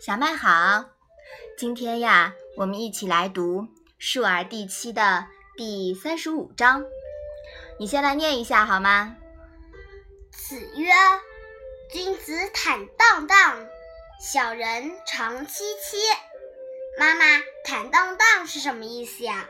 [0.00, 0.84] 小麦好，
[1.56, 3.62] 今天呀，我们一起来读
[3.98, 6.84] 《述而》第七的第三十五章。
[7.80, 9.16] 你先来念一下好吗？
[10.30, 10.92] 子曰
[11.90, 13.66] ：“君子坦荡荡，
[14.20, 15.96] 小人长戚戚。”
[16.96, 17.24] 妈妈，
[17.64, 19.48] 坦荡荡是什么意思呀？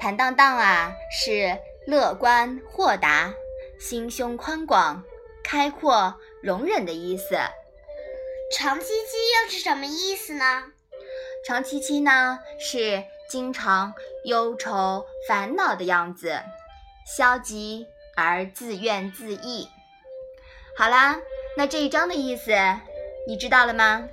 [0.00, 3.32] 坦荡荡啊，是乐观豁达、
[3.78, 5.04] 心胸宽广、
[5.44, 7.38] 开阔容忍的意思。
[8.56, 8.92] 长戚戚
[9.42, 10.62] 又是什么意思呢？
[11.44, 13.92] 长戚戚呢，是经常
[14.24, 16.40] 忧愁烦恼的样子，
[17.04, 17.84] 消极
[18.16, 19.68] 而自怨自艾。
[20.78, 21.18] 好啦，
[21.56, 22.52] 那这一章的意思
[23.26, 24.08] 你知道了吗？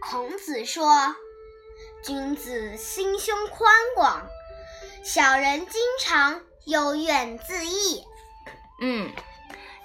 [0.00, 1.16] 孔子说
[2.04, 4.28] ：“君子心胸宽广，
[5.02, 8.04] 小人经常忧怨自艾。”
[8.82, 9.10] 嗯，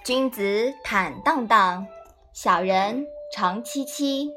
[0.03, 1.87] 君子坦荡荡，
[2.33, 3.07] 小人。
[3.31, 4.29] 长戚戚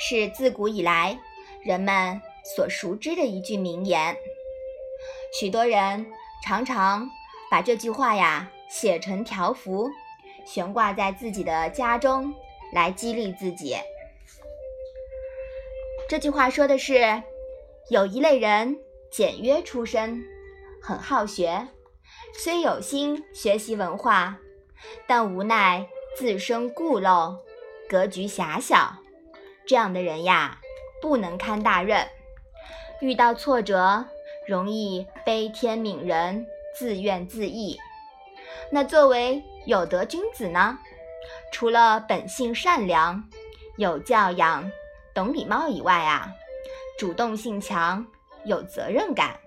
[0.00, 1.16] 是自古以来
[1.62, 2.20] 人们
[2.56, 4.16] 所熟知的一句名言，
[5.38, 6.04] 许多人
[6.44, 7.08] 常常
[7.48, 9.88] 把这句话呀写成条幅，
[10.44, 12.34] 悬挂在自己的家中，
[12.72, 13.76] 来激励自己。
[16.08, 17.22] 这句话说的是，
[17.90, 18.76] 有一类人
[19.10, 20.24] 简约出身，
[20.82, 21.68] 很好学，
[22.34, 24.38] 虽有心学习文化，
[25.06, 27.45] 但无奈自身固陋。
[27.88, 28.96] 格局狭小，
[29.66, 30.58] 这样的人呀，
[31.00, 32.06] 不能堪大任。
[33.00, 34.04] 遇到挫折，
[34.46, 37.76] 容易悲天悯人，自怨自艾。
[38.70, 40.78] 那作为有德君子呢，
[41.52, 43.22] 除了本性善良、
[43.76, 44.70] 有教养、
[45.14, 46.32] 懂礼貌以外啊，
[46.98, 48.04] 主动性强，
[48.44, 49.38] 有责任感，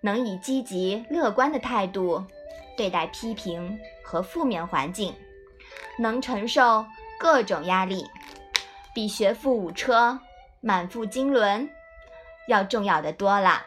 [0.00, 2.24] 能以积极乐观的态度
[2.76, 5.14] 对待批评和负面环境，
[5.98, 6.84] 能承受。
[7.18, 8.06] 各种压力
[8.94, 10.20] 比学富五车、
[10.60, 11.68] 满腹经纶
[12.46, 13.64] 要重要的多了。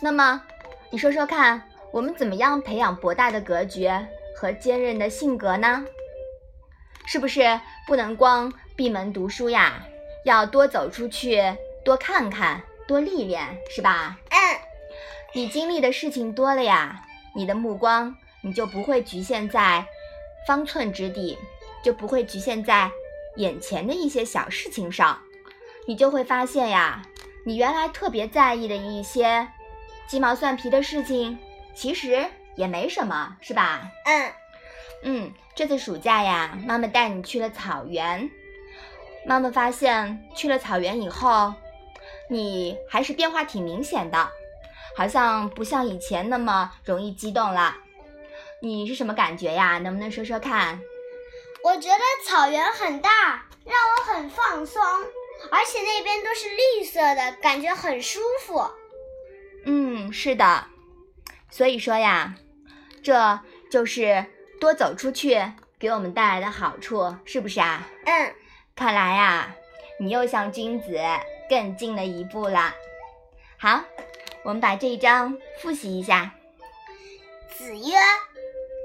[0.00, 0.42] 那么，
[0.90, 3.90] 你说说看，我们怎么样培养博大的格局
[4.36, 5.84] 和坚韧的性格呢？
[7.06, 9.82] 是不是不能光闭门读书呀？
[10.24, 11.42] 要多走出去，
[11.84, 14.16] 多看看，多历练，是吧？
[14.30, 14.38] 嗯。
[15.34, 17.04] 你经历的事情多了呀，
[17.34, 19.84] 你的目光你就不会局限在。
[20.46, 21.38] 方寸之地，
[21.82, 22.90] 就不会局限在
[23.36, 25.18] 眼前的一些小事情上，
[25.86, 27.02] 你就会发现呀，
[27.44, 29.46] 你原来特别在意的一些
[30.08, 31.38] 鸡毛蒜皮的事情，
[31.74, 32.26] 其实
[32.56, 33.90] 也没什么，是吧？
[34.04, 34.32] 嗯
[35.04, 38.28] 嗯，这次暑假呀，妈妈带你去了草原，
[39.26, 41.54] 妈妈发现去了草原以后，
[42.28, 44.28] 你还是变化挺明显的，
[44.96, 47.76] 好像不像以前那么容易激动了。
[48.60, 49.78] 你是什么感觉呀？
[49.78, 50.80] 能不能说说看？
[51.62, 54.82] 我觉得草原很大，让我很放松，
[55.50, 58.68] 而且那边都是绿色的，感觉很舒服。
[59.64, 60.66] 嗯，是的。
[61.50, 62.34] 所以说呀，
[63.02, 64.26] 这就是
[64.60, 67.86] 多走出去给我们带来的好处，是不是啊？
[68.04, 68.34] 嗯。
[68.74, 69.54] 看来呀，
[69.98, 70.98] 你又向君子
[71.48, 72.74] 更近了一步了。
[73.56, 73.82] 好，
[74.44, 76.32] 我们把这一章复习一下。
[77.56, 77.96] 子曰。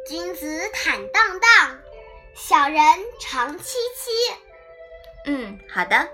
[0.06, 1.80] 君子坦荡荡，
[2.36, 2.78] 小人
[3.22, 4.36] 长戚戚。
[5.26, 6.10] 嗯，好的，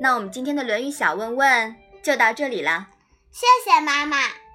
[0.00, 2.88] 那我们今天的《论语》小问问就到这里了。
[3.30, 4.45] 谢谢妈妈。